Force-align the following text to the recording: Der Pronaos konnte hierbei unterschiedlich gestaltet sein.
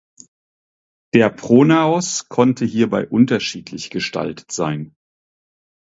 Der 1.13 1.29
Pronaos 1.29 2.27
konnte 2.27 2.65
hierbei 2.65 3.07
unterschiedlich 3.07 3.91
gestaltet 3.91 4.51
sein. 4.51 4.95